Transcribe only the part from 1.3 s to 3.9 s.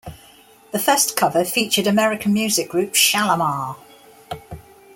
featured American music group Shalamar.